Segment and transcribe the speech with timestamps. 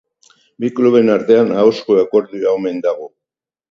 [0.63, 3.13] Bi kluben artean ahozko akordioa omen dago.